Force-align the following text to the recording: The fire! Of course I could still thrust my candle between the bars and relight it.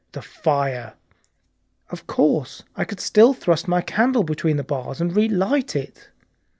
The 0.13 0.23
fire! 0.23 0.95
Of 1.91 2.07
course 2.07 2.63
I 2.75 2.85
could 2.85 2.99
still 2.99 3.35
thrust 3.35 3.67
my 3.67 3.81
candle 3.81 4.23
between 4.23 4.57
the 4.57 4.63
bars 4.63 4.99
and 4.99 5.15
relight 5.15 5.75
it. 5.75 6.09